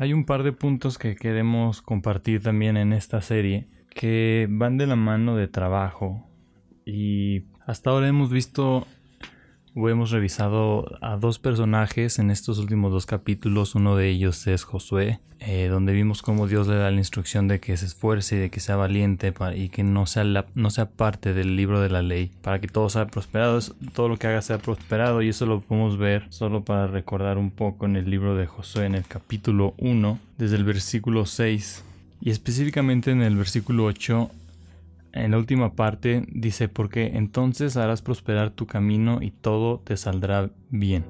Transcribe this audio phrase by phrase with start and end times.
[0.00, 4.86] Hay un par de puntos que queremos compartir también en esta serie que van de
[4.86, 6.26] la mano de trabajo.
[6.86, 8.86] Y hasta ahora hemos visto
[9.74, 13.74] hemos revisado a dos personajes en estos últimos dos capítulos.
[13.74, 17.60] Uno de ellos es Josué, eh, donde vimos cómo Dios le da la instrucción de
[17.60, 21.32] que se esfuerce y de que sea valiente y que no sea, no sea parte
[21.34, 23.60] del libro de la ley, para que todo sea prosperado,
[23.92, 25.22] todo lo que haga sea prosperado.
[25.22, 28.86] Y eso lo podemos ver solo para recordar un poco en el libro de Josué,
[28.86, 31.84] en el capítulo 1, desde el versículo 6.
[32.22, 34.30] Y específicamente en el versículo 8
[35.12, 40.50] en la última parte dice, porque entonces harás prosperar tu camino y todo te saldrá
[40.70, 41.04] bien.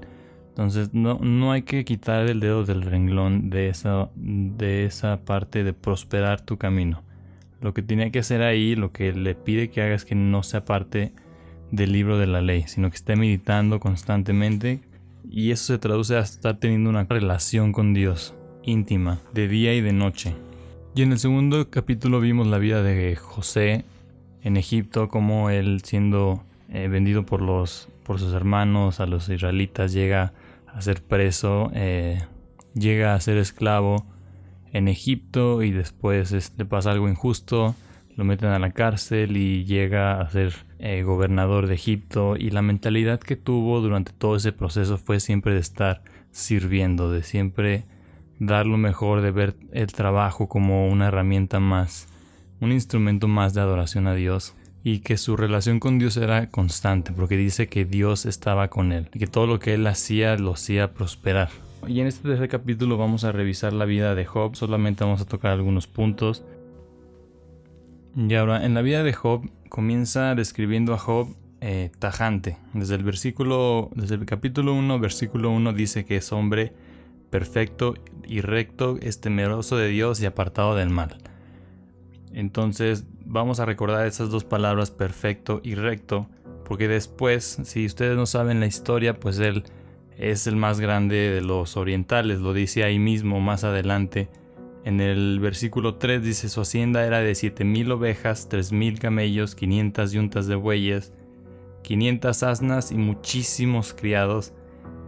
[0.49, 5.65] Entonces no, no hay que quitar el dedo del renglón de esa, de esa parte
[5.65, 7.03] de prosperar tu camino.
[7.61, 10.43] Lo que tiene que hacer ahí, lo que le pide que haga es que no
[10.43, 11.13] sea parte
[11.71, 14.81] del libro de la ley, sino que esté meditando constantemente
[15.29, 19.81] y eso se traduce a estar teniendo una relación con Dios íntima, de día y
[19.81, 20.35] de noche.
[20.95, 23.85] Y en el segundo capítulo vimos la vida de José
[24.43, 29.93] en Egipto, como él siendo eh, vendido por, los, por sus hermanos a los israelitas
[29.93, 30.33] llega
[30.67, 32.23] a ser preso, eh,
[32.75, 34.07] llega a ser esclavo
[34.73, 37.75] en Egipto y después le pasa algo injusto,
[38.17, 42.37] lo meten a la cárcel y llega a ser eh, gobernador de Egipto.
[42.37, 47.23] Y la mentalidad que tuvo durante todo ese proceso fue siempre de estar sirviendo, de
[47.23, 47.85] siempre
[48.39, 52.09] dar lo mejor, de ver el trabajo como una herramienta más,
[52.61, 57.13] un instrumento más de adoración a Dios y que su relación con Dios era constante
[57.13, 60.53] porque dice que Dios estaba con él y que todo lo que él hacía lo
[60.53, 61.51] hacía prosperar.
[61.87, 65.27] Y en este tercer capítulo vamos a revisar la vida de Job, solamente vamos a
[65.27, 66.45] tocar algunos puntos.
[68.17, 72.59] Y ahora, en la vida de Job comienza describiendo a Job eh, tajante.
[72.75, 76.73] Desde el versículo, desde el capítulo 1, versículo 1 dice que es hombre
[77.31, 77.95] perfecto
[78.27, 81.17] y recto, es temeroso de Dios y apartado del mal.
[82.33, 86.29] Entonces vamos a recordar esas dos palabras perfecto y recto,
[86.65, 89.65] porque después, si ustedes no saben la historia, pues él
[90.17, 94.29] es el más grande de los orientales, lo dice ahí mismo más adelante.
[94.85, 100.47] En el versículo 3 dice su hacienda era de 7000 ovejas, 3000 camellos, 500 yuntas
[100.47, 101.13] de bueyes,
[101.83, 104.53] 500 asnas y muchísimos criados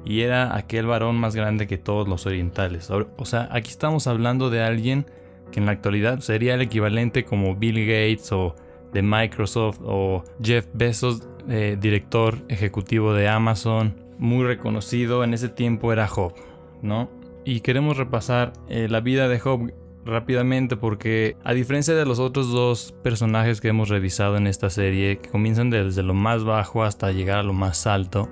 [0.04, 2.90] y era aquel varón más grande que todos los orientales.
[2.90, 5.06] O sea, aquí estamos hablando de alguien
[5.52, 8.56] que en la actualidad sería el equivalente como Bill Gates o
[8.92, 15.92] de Microsoft o Jeff Bezos, eh, director ejecutivo de Amazon, muy reconocido en ese tiempo
[15.92, 16.34] era Job,
[16.82, 17.10] ¿no?
[17.44, 19.72] Y queremos repasar eh, la vida de Job
[20.04, 25.18] rápidamente porque a diferencia de los otros dos personajes que hemos revisado en esta serie,
[25.18, 28.28] que comienzan desde lo más bajo hasta llegar a lo más alto,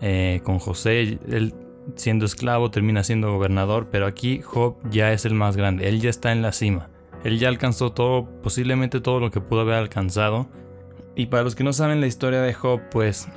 [0.00, 1.54] eh, con José, él
[1.96, 6.10] siendo esclavo termina siendo gobernador, pero aquí Job ya es el más grande, él ya
[6.10, 6.90] está en la cima,
[7.24, 10.48] él ya alcanzó todo, posiblemente todo lo que pudo haber alcanzado.
[11.16, 13.28] Y para los que no saben la historia de Job, pues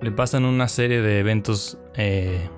[0.00, 2.48] le pasan una serie de eventos, eh,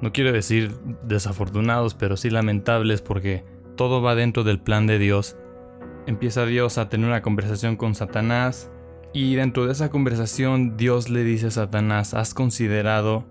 [0.00, 0.72] no quiero decir
[1.04, 3.44] desafortunados, pero sí lamentables porque
[3.76, 5.36] todo va dentro del plan de Dios.
[6.06, 8.70] Empieza Dios a tener una conversación con Satanás,
[9.12, 13.24] y dentro de esa conversación Dios le dice a Satanás, has considerado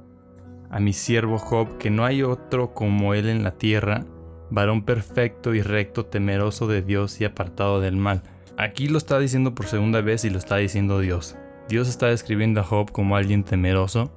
[0.70, 4.06] a mi siervo Job que no hay otro como él en la tierra,
[4.50, 8.24] varón perfecto y recto, temeroso de Dios y apartado del mal.
[8.58, 11.38] Aquí lo está diciendo por segunda vez y lo está diciendo Dios.
[11.70, 14.12] Dios está describiendo a Job como alguien temeroso,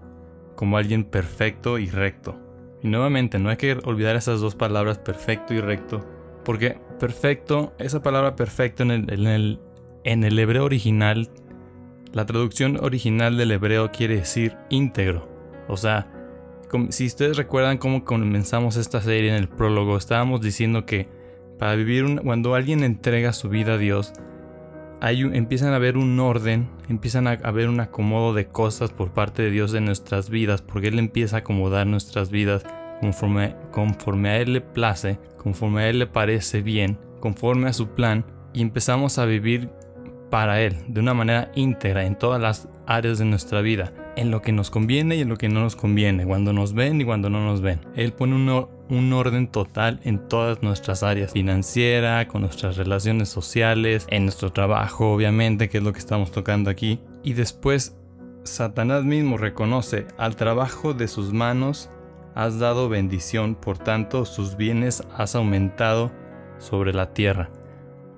[0.57, 2.39] como alguien perfecto y recto.
[2.83, 6.05] Y nuevamente, no hay que olvidar esas dos palabras, perfecto y recto,
[6.45, 9.61] porque perfecto, esa palabra perfecto en el, en el,
[10.05, 11.31] en el hebreo original
[12.13, 15.29] la traducción original del hebreo quiere decir íntegro.
[15.67, 16.09] O sea,
[16.91, 21.09] si ustedes recuerdan cómo comenzamos esta serie en el prólogo, estábamos diciendo que
[21.59, 24.13] para vivir cuando alguien entrega su vida a Dios,
[25.01, 29.43] hay empiezan a haber un orden, empiezan a haber un acomodo de cosas por parte
[29.43, 32.65] de Dios en nuestras vidas, porque Él empieza a acomodar nuestras vidas
[33.01, 37.89] conforme, conforme a Él le place, conforme a Él le parece bien, conforme a su
[37.89, 39.71] plan, y empezamos a vivir
[40.31, 44.43] para Él de una manera íntegra en todas las áreas de nuestra vida, en lo
[44.43, 47.31] que nos conviene y en lo que no nos conviene, cuando nos ven y cuando
[47.31, 47.81] no nos ven.
[47.95, 54.25] Él pone un, orden total en todas nuestras áreas, financiera, con nuestras relaciones sociales, en
[54.25, 57.01] nuestro trabajo, obviamente, que es lo que estamos tocando aquí.
[57.23, 57.97] Y después,
[58.45, 61.91] Satanás mismo reconoce, al trabajo de sus manos
[62.35, 66.13] has dado bendición, por tanto sus bienes has aumentado
[66.59, 67.51] sobre la tierra.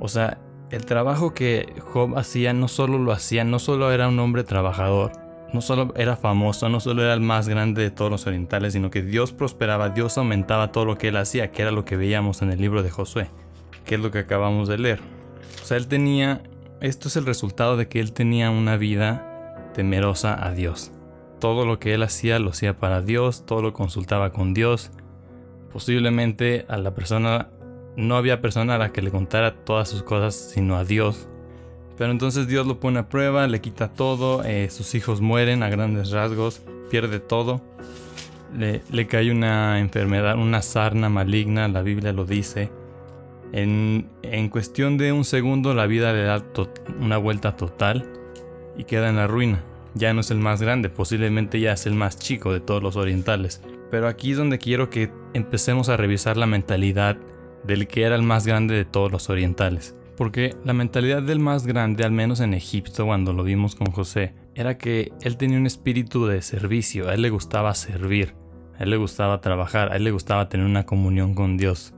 [0.00, 0.38] O sea,
[0.70, 5.12] el trabajo que Job hacía no solo lo hacía, no solo era un hombre trabajador,
[5.54, 8.90] no solo era famoso, no solo era el más grande de todos los orientales, sino
[8.90, 12.42] que Dios prosperaba, Dios aumentaba todo lo que él hacía, que era lo que veíamos
[12.42, 13.30] en el libro de Josué,
[13.84, 15.00] que es lo que acabamos de leer.
[15.62, 16.42] O sea, él tenía,
[16.80, 20.90] esto es el resultado de que él tenía una vida temerosa a Dios.
[21.38, 24.90] Todo lo que él hacía lo hacía para Dios, todo lo consultaba con Dios.
[25.72, 27.50] Posiblemente a la persona,
[27.96, 31.28] no había persona a la que le contara todas sus cosas, sino a Dios.
[31.96, 35.69] Pero entonces Dios lo pone a prueba, le quita todo, eh, sus hijos mueren a
[35.69, 37.61] grandes rasgos, pierde todo.
[38.56, 42.70] Le, le, cae una enfermedad, una sarna maligna, la Biblia lo dice.
[43.52, 46.43] En, en cuestión de un segundo la vida le da
[47.00, 48.05] una vuelta total
[48.76, 49.62] y queda en la ruina.
[49.94, 52.97] Ya no es el más grande, posiblemente ya es el más chico de todos los
[52.97, 53.62] orientales.
[53.90, 57.17] Pero aquí es donde quiero que empecemos a revisar la mentalidad
[57.62, 59.94] del que era el más grande de todos los orientales.
[60.16, 64.34] Porque la mentalidad del más grande, al menos en Egipto cuando lo vimos con José,
[64.55, 68.34] era que él tenía un espíritu de servicio, a él le gustaba servir,
[68.78, 71.94] a él le gustaba trabajar, a él le gustaba tener una comunión con Dios.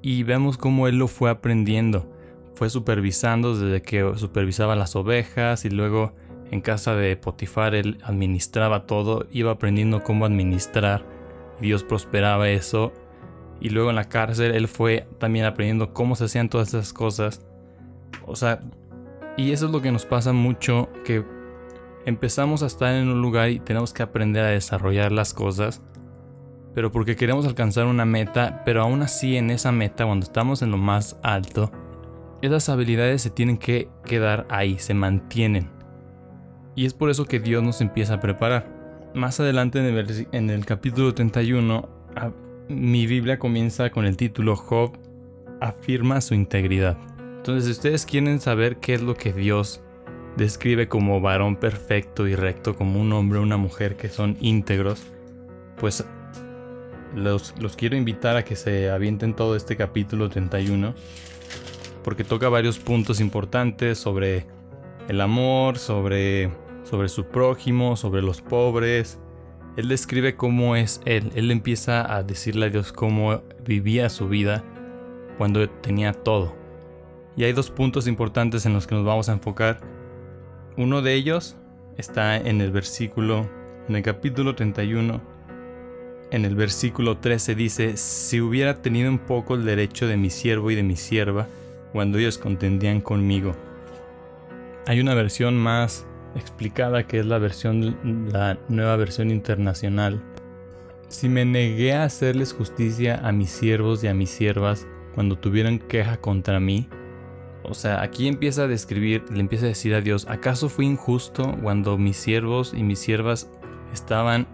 [0.00, 2.10] Y vemos cómo él lo fue aprendiendo,
[2.54, 6.14] fue supervisando desde que supervisaba las ovejas y luego
[6.50, 11.04] en casa de Potifar él administraba todo, iba aprendiendo cómo administrar,
[11.60, 12.92] Dios prosperaba eso
[13.60, 17.44] y luego en la cárcel él fue también aprendiendo cómo se hacían todas esas cosas
[18.26, 18.60] o sea,
[19.36, 21.24] y eso es lo que nos pasa mucho, que
[22.06, 25.82] empezamos a estar en un lugar y tenemos que aprender a desarrollar las cosas,
[26.74, 30.70] pero porque queremos alcanzar una meta, pero aún así en esa meta, cuando estamos en
[30.70, 31.70] lo más alto,
[32.42, 35.70] esas habilidades se tienen que quedar ahí, se mantienen.
[36.76, 39.10] Y es por eso que Dios nos empieza a preparar.
[39.14, 41.88] Más adelante en el, en el capítulo 31,
[42.68, 44.96] mi Biblia comienza con el título Job
[45.60, 46.96] afirma su integridad.
[47.38, 49.80] Entonces, si ustedes quieren saber qué es lo que Dios
[50.36, 55.02] describe como varón perfecto y recto, como un hombre o una mujer que son íntegros,
[55.78, 56.04] pues
[57.14, 60.94] los, quiero invitar a que se avienten todo este capítulo 31,
[62.04, 64.46] porque toca varios puntos importantes sobre
[65.08, 66.50] el amor, sobre,
[66.84, 69.18] sobre su prójimo, sobre los pobres.
[69.76, 71.30] Él describe cómo es él.
[71.34, 74.64] Él empieza a decirle a Dios cómo vivía su vida
[75.38, 76.57] cuando tenía todo.
[77.38, 79.78] Y hay dos puntos importantes en los que nos vamos a enfocar.
[80.76, 81.56] Uno de ellos
[81.96, 83.48] está en el versículo,
[83.88, 85.20] en el capítulo 31,
[86.32, 90.72] en el versículo 13 dice, si hubiera tenido un poco el derecho de mi siervo
[90.72, 91.46] y de mi sierva,
[91.92, 93.54] cuando ellos contendían conmigo.
[94.86, 100.20] Hay una versión más explicada que es la versión, la nueva versión internacional.
[101.06, 105.78] Si me negué a hacerles justicia a mis siervos y a mis siervas cuando tuvieron
[105.78, 106.88] queja contra mí,
[107.68, 111.56] o sea, aquí empieza a describir, le empieza a decir a Dios, ¿acaso fue injusto
[111.62, 113.50] cuando mis siervos y mis siervas
[113.92, 114.46] estaban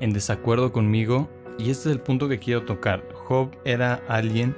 [0.00, 1.28] en desacuerdo conmigo?
[1.58, 3.04] Y este es el punto que quiero tocar.
[3.14, 4.54] Job era alguien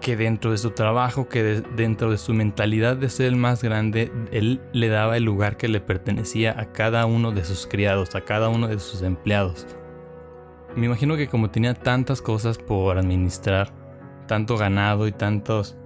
[0.00, 4.12] que dentro de su trabajo, que dentro de su mentalidad de ser el más grande,
[4.30, 8.20] él le daba el lugar que le pertenecía a cada uno de sus criados, a
[8.20, 9.66] cada uno de sus empleados.
[10.76, 13.72] Me imagino que como tenía tantas cosas por administrar,
[14.28, 15.76] tanto ganado y tantos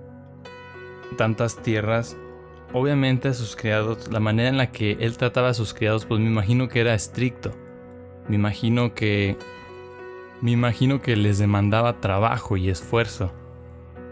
[1.15, 2.17] tantas tierras,
[2.73, 6.21] obviamente a sus criados, la manera en la que él trataba a sus criados, pues
[6.21, 7.53] me imagino que era estricto.
[8.29, 9.37] Me imagino que
[10.41, 13.33] me imagino que les demandaba trabajo y esfuerzo.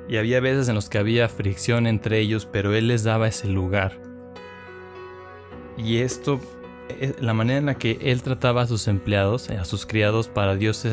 [0.08, 3.48] Y había veces en los que había fricción entre ellos, pero él les daba ese
[3.48, 4.00] lugar.
[5.76, 6.40] Y esto,
[6.88, 10.56] eh, la manera en la que él trataba a sus empleados, a sus criados, para
[10.56, 10.86] Dios,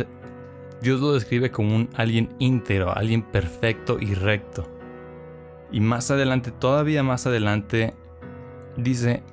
[0.82, 4.79] Dios lo describe como un alguien íntegro, alguien perfecto y recto.
[5.72, 7.94] Y más adelante, todavía más adelante,
[8.76, 9.24] dice,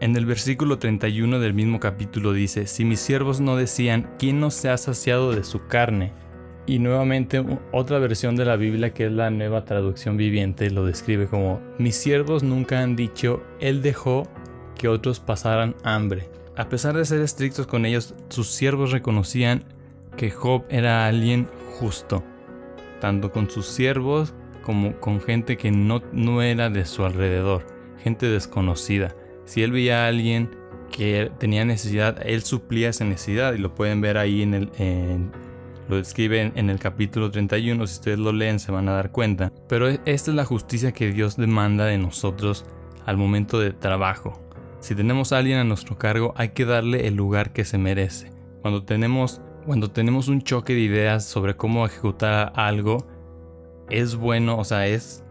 [0.00, 4.50] en el versículo 31 del mismo capítulo dice, si mis siervos no decían, ¿quién no
[4.50, 6.12] se ha saciado de su carne?
[6.66, 11.26] Y nuevamente otra versión de la Biblia que es la nueva traducción viviente lo describe
[11.26, 14.28] como, mis siervos nunca han dicho, Él dejó
[14.76, 16.30] que otros pasaran hambre.
[16.56, 19.64] A pesar de ser estrictos con ellos, sus siervos reconocían
[20.16, 22.22] que Job era alguien justo,
[23.00, 24.34] tanto con sus siervos
[25.00, 27.66] con gente que no, no era de su alrededor,
[28.02, 29.14] gente desconocida.
[29.44, 30.50] Si él veía a alguien
[30.90, 34.70] que tenía necesidad, él suplía esa necesidad y lo pueden ver ahí en el...
[35.88, 39.52] lo describe en, el capítulo 31, si ustedes lo leen se van a dar cuenta.
[39.68, 42.64] Pero e, esta es la justicia que Dios demanda de nosotros
[43.06, 44.40] al momento de trabajo.
[44.80, 48.30] Si tenemos a alguien a nuestro cargo, hay que darle el lugar que se merece.
[48.62, 53.06] Cuando tenemos, cuando tenemos un choque de ideas sobre cómo ejecutar algo,
[53.90, 55.24] es bueno, o sea, es,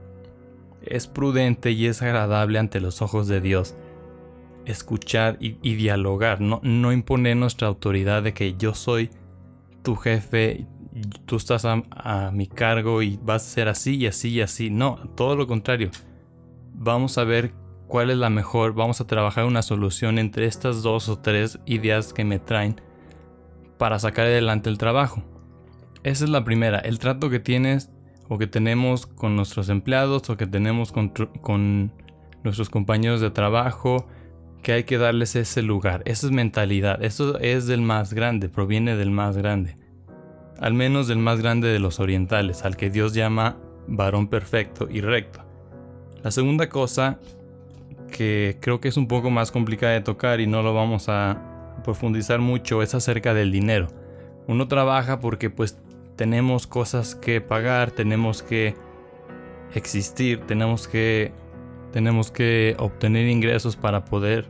[0.81, 3.75] es prudente y es agradable ante los ojos de Dios
[4.65, 9.09] escuchar y, dialogar, no, no imponer nuestra autoridad de que yo soy
[9.83, 10.67] tu jefe,
[11.25, 14.69] tú estás a, a, mi cargo y vas a ser así y así y así.
[14.69, 15.89] No, todo lo contrario.
[16.73, 17.53] Vamos a ver
[17.87, 22.13] cuál es la mejor, vamos a trabajar una solución entre estas dos o tres ideas
[22.13, 22.79] que me traen
[23.77, 25.23] para sacar adelante el trabajo.
[26.03, 27.89] Esa es la primera, el trato que tienes
[28.29, 31.91] o que tenemos con nuestros empleados o que tenemos con,
[32.43, 34.07] nuestros compañeros de trabajo,
[34.61, 38.95] que hay que darles ese lugar, esa es mentalidad, eso es del más grande, proviene
[38.95, 39.75] del más grande,
[40.59, 43.57] al menos del más grande de los orientales, al que Dios llama
[43.87, 45.43] varón perfecto y recto.
[46.23, 47.19] La segunda cosa
[48.11, 51.79] que creo que es un poco más complicada de tocar y no lo vamos a
[51.83, 53.87] profundizar mucho es acerca del dinero.
[54.47, 55.77] Uno trabaja porque pues
[56.19, 58.75] tenemos cosas que pagar, tenemos que
[59.73, 61.31] existir, tenemos que
[61.93, 64.45] tenemos que obtener ingresos para poder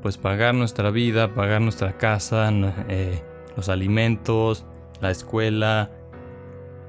[0.00, 2.48] pues pagar nuestra vida, pagar nuestra casa,
[2.88, 3.20] eh,
[3.56, 4.64] los alimentos,
[5.00, 5.90] la escuela.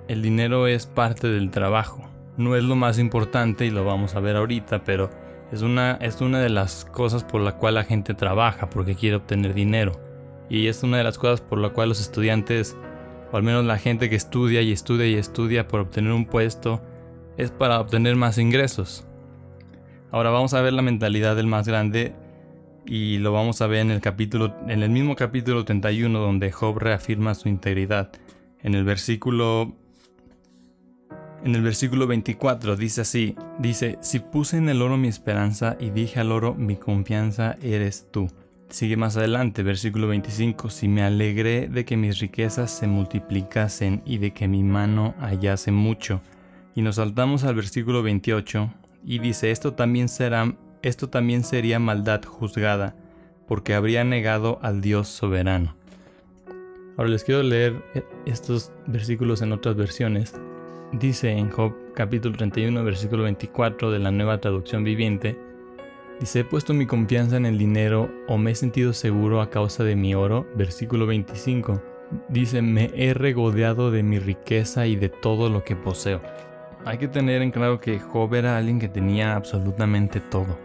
[0.08, 2.08] El dinero es parte del trabajo.
[2.38, 5.10] No es lo más importante y lo vamos a ver ahorita, pero
[5.52, 9.16] es una, es una de las cosas por la cual la gente trabaja, porque quiere
[9.16, 10.00] obtener dinero.
[10.52, 12.78] Y es una de las cosas por la cual los estudiantes,
[13.32, 16.82] o al menos la gente que estudia y estudia y estudia por obtener un puesto,
[17.38, 19.06] es para obtener más ingresos.
[20.12, 22.14] Ahora vamos a ver la mentalidad del más grande
[22.86, 26.78] y lo vamos a ver en el capítulo en el mismo capítulo 31 donde Job
[26.78, 28.12] reafirma su integridad.
[28.62, 29.74] En el versículo
[31.44, 35.90] en el versículo 24 dice así, dice, si puse en el oro mi esperanza y
[35.90, 38.30] dije al oro, mi confianza eres tú.
[38.72, 44.18] Sigue más adelante, versículo 25, si me alegré de que mis riquezas se multiplicasen y
[44.18, 46.22] de que mi mano hallase mucho.
[46.74, 48.74] Y nos saltamos al versículo 28
[49.06, 52.96] y dice, esto también será, esto también sería maldad juzgada,
[53.46, 55.75] porque habría negado al Dios soberano.
[56.98, 57.84] Ahora les quiero leer
[58.25, 60.34] estos versículos en otras versiones
[60.92, 65.38] Dice en Job capítulo 31 versículo 24 de la nueva traducción viviente,
[66.22, 69.84] dice, he puesto mi confianza en el dinero o me he sentido seguro a causa
[69.84, 71.82] de mi oro, versículo 25,
[72.30, 76.22] dice, me he regodeado de mi riqueza y de todo lo que poseo.
[76.86, 80.58] Hay que tener en claro que Job era alguien que tenía absolutamente todo.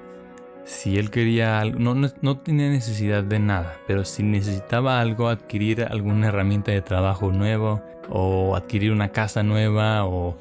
[0.65, 5.29] Si él quería algo, no, no, no tenía necesidad de nada, pero si necesitaba algo,
[5.29, 10.37] adquirir alguna herramienta de trabajo nuevo, o adquirir una casa nueva o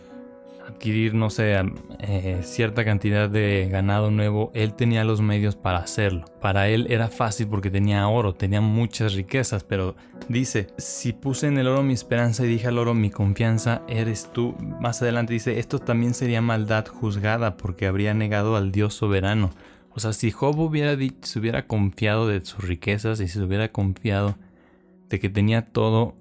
[0.75, 1.55] adquirir, no sé,
[1.99, 6.25] eh, cierta cantidad de ganado nuevo, él tenía los medios para hacerlo.
[6.41, 9.95] Para él era fácil porque tenía oro, tenía muchas riquezas, pero
[10.29, 14.31] dice, si puse en el oro mi esperanza y dije al oro mi confianza, eres
[14.31, 14.55] tú.
[14.79, 19.51] Más adelante dice, esto también sería maldad juzgada porque habría negado al Dios soberano.
[19.91, 24.35] O sea, si Job hubiera se hubiera confiado de sus riquezas y se hubiera confiado
[25.09, 26.15] de que tenía todo,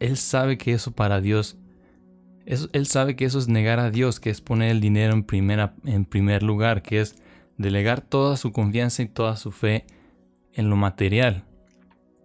[0.00, 1.56] él sabe que eso para Dios,
[2.46, 5.26] él sabe que eso es negar a Dios, que es poner el dinero en,
[5.84, 7.16] en primer lugar, que es
[7.56, 9.84] delegar toda su confianza y toda su fe
[10.52, 11.44] en lo material.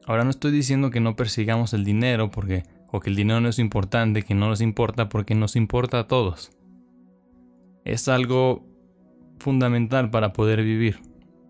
[0.05, 3.49] Ahora no estoy diciendo que no persigamos el dinero porque o que el dinero no
[3.49, 6.51] es importante, que no nos importa porque nos importa a todos.
[7.83, 8.65] Es algo
[9.39, 10.99] fundamental para poder vivir.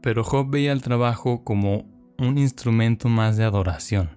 [0.01, 1.85] Pero Job veía el trabajo como
[2.17, 4.09] un instrumento más de adoración.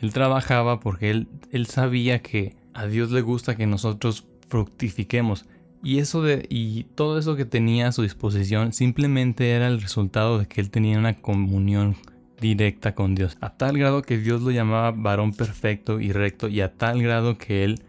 [0.00, 5.46] Él trabajaba porque él, él sabía que a Dios le gusta que nosotros fructifiquemos.
[5.82, 10.38] Y eso de, y todo eso que tenía a su disposición simplemente era el resultado
[10.38, 11.96] de que él tenía una comunión
[12.40, 13.36] directa con Dios.
[13.40, 16.48] A tal grado que Dios lo llamaba varón perfecto y recto.
[16.48, 17.82] Y a tal grado que él,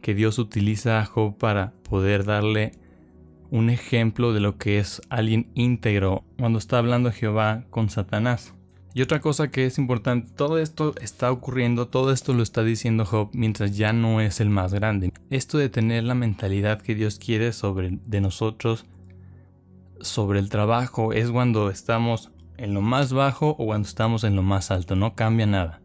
[0.00, 2.72] que Dios utiliza a Job para poder darle
[3.50, 8.54] un ejemplo de lo que es alguien íntegro cuando está hablando Jehová con Satanás.
[8.94, 13.06] Y otra cosa que es importante, todo esto está ocurriendo, todo esto lo está diciendo
[13.06, 15.12] Job mientras ya no es el más grande.
[15.30, 18.84] Esto de tener la mentalidad que Dios quiere sobre de nosotros,
[20.00, 24.42] sobre el trabajo, es cuando estamos en lo más bajo o cuando estamos en lo
[24.42, 25.80] más alto, no cambia nada.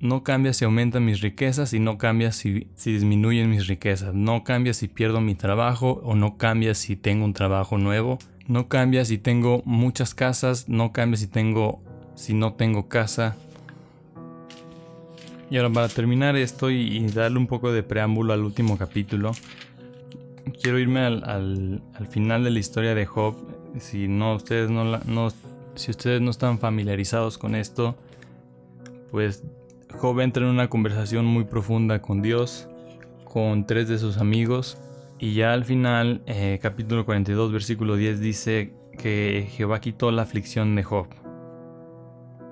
[0.00, 4.14] No cambia si aumentan mis riquezas y no cambia si, si disminuyen mis riquezas.
[4.14, 8.18] No cambia si pierdo mi trabajo o no cambia si tengo un trabajo nuevo.
[8.46, 11.82] No cambia si tengo muchas casas, no cambia si tengo
[12.20, 13.34] si no tengo casa.
[15.48, 19.32] Y ahora para terminar esto y, darle un poco de preámbulo al último capítulo,
[20.62, 23.36] quiero irme al, final de la historia de Job.
[23.78, 25.32] Si no ustedes no, no,
[25.74, 27.96] si ustedes no están familiarizados con esto,
[29.10, 29.42] pues
[29.98, 32.68] Job entra en una conversación muy profunda con Dios,
[33.24, 34.76] con tres de sus amigos,
[35.18, 40.76] y ya al final, eh, capítulo 42, versículo 10 dice que Jehová quitó la aflicción
[40.76, 41.06] de Job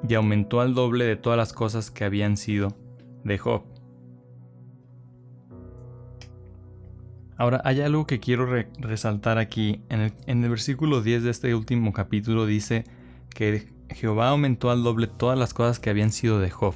[0.06, 2.76] y aumentó al doble de todas las cosas que habían sido
[3.24, 3.62] de Job.
[7.36, 8.46] Ahora, hay algo que quiero
[8.80, 9.80] resaltar aquí.
[9.88, 12.84] En el, versículo 10 de este último capítulo dice
[13.30, 16.74] que Jehová aumentó al doble todas las cosas que habían sido de Job.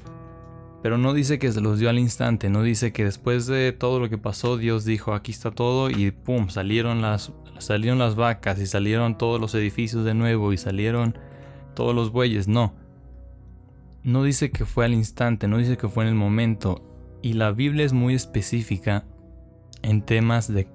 [0.80, 4.00] Pero no dice que se los dio al instante, no dice que después de todo
[4.00, 8.58] lo que pasó Dios dijo aquí está todo y pum, salieron las, salieron las vacas
[8.60, 11.16] y salieron todos los edificios de nuevo y salieron
[11.74, 12.74] todos los bueyes, no.
[14.04, 16.82] No dice que fue al instante, no dice que fue en el momento.
[17.22, 19.04] Y la Biblia es muy específica
[19.82, 20.66] en temas de...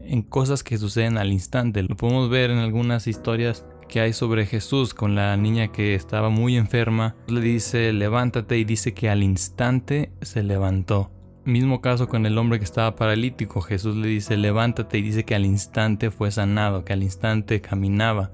[0.00, 1.82] en cosas que suceden al instante.
[1.82, 6.30] Lo podemos ver en algunas historias que hay sobre Jesús con la niña que estaba
[6.30, 7.16] muy enferma.
[7.26, 11.10] Le dice levántate y dice que al instante se levantó.
[11.44, 13.60] Mismo caso con el hombre que estaba paralítico.
[13.62, 18.30] Jesús le dice levántate y dice que al instante fue sanado, que al instante caminaba.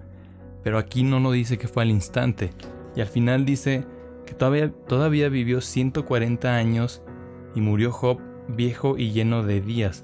[0.62, 2.50] Pero aquí no lo dice que fue al instante.
[2.94, 3.86] Y al final dice
[4.26, 7.02] que todavía, todavía vivió 140 años
[7.54, 10.02] y murió Job viejo y lleno de días.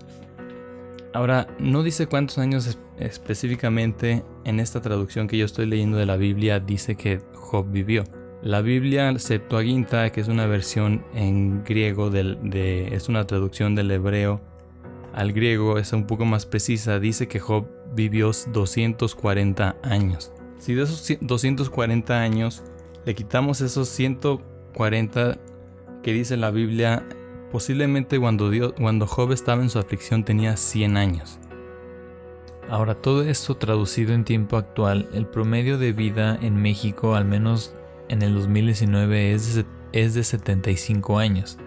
[1.13, 6.17] Ahora, no dice cuántos años específicamente en esta traducción que yo estoy leyendo de la
[6.17, 8.05] Biblia dice que Job vivió.
[8.43, 14.41] La Biblia Septuaginta, que es una versión en griego, de, es una traducción del hebreo
[15.13, 20.33] al griego, es un poco más precisa, dice que Job vivió 240 años.
[20.59, 22.65] Si de esos 240 años
[23.05, 25.39] le quitamos esos 140
[26.03, 27.05] que dice la Biblia,
[27.51, 28.51] posiblemente cuando,
[29.07, 31.39] Job estaba en su aflicción tenía 100 años.
[32.69, 37.75] Ahora, todo esto traducido en tiempo actual, el promedio de vida en México, al menos
[38.09, 41.59] en el 2019, es de, es de 75 años.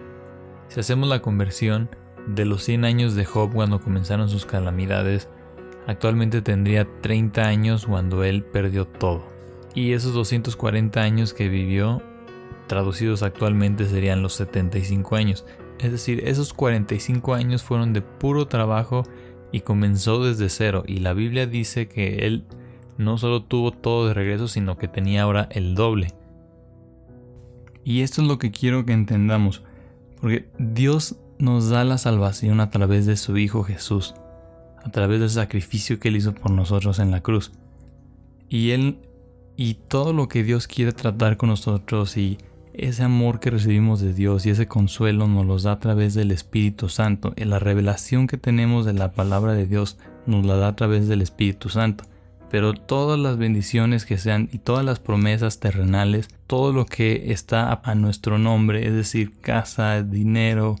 [0.68, 1.90] Si hacemos la conversión
[2.26, 5.28] de los 100 años de Job cuando comenzaron sus calamidades,
[5.86, 9.35] actualmente tendría 30 años cuando él perdió todo.
[9.76, 12.02] Y esos 240 años que vivió,
[12.66, 15.44] traducidos actualmente, serían los 75 años.
[15.78, 19.02] Es decir, esos 45 años fueron de puro trabajo
[19.52, 20.82] y comenzó desde cero.
[20.86, 22.46] Y la Biblia dice que él
[22.96, 26.14] no solo tuvo todo de regreso, sino que tenía ahora el doble.
[27.84, 29.62] Y esto es lo que quiero que entendamos.
[30.18, 34.14] Porque Dios nos da la salvación a través de su Hijo Jesús.
[34.82, 37.52] A través del sacrificio que Él hizo por nosotros en la cruz.
[38.48, 39.00] Y Él
[39.56, 42.38] y todo lo que Dios quiere tratar con nosotros y
[42.74, 46.30] ese amor que recibimos de Dios y ese consuelo nos los da a través del
[46.30, 47.32] Espíritu Santo.
[47.36, 51.22] La revelación que tenemos de la palabra de Dios nos la da a través del
[51.22, 52.04] Espíritu Santo.
[52.50, 57.80] Pero todas las bendiciones que sean y todas las promesas terrenales, todo lo que está
[57.82, 60.76] a nuestro nombre, es decir, casa, dinero,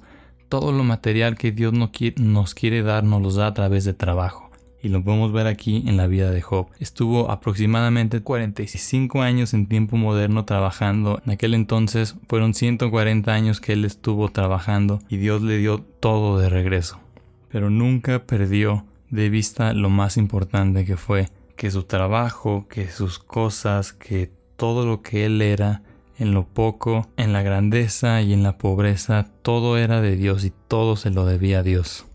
[0.48, 4.45] todo lo material que Dios nos quiere dar, nos los da a través de trabajo
[4.86, 6.68] y lo podemos ver aquí en la vida de Job.
[6.78, 11.20] Estuvo aproximadamente 45 años en tiempo moderno trabajando.
[11.26, 16.38] En aquel entonces fueron 140 años que él estuvo trabajando y Dios le dio todo
[16.38, 17.00] de regreso.
[17.48, 23.18] Pero nunca perdió de vista lo más importante que fue que su trabajo, que sus
[23.18, 25.82] cosas, que todo lo que él era,
[26.16, 30.52] en lo poco, en la grandeza y en la pobreza, todo era de Dios y
[30.68, 32.05] todo se lo debía a Dios.